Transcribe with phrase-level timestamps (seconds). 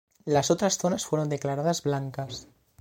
[0.25, 2.47] Las otras zonas fueron declaradas "blancas".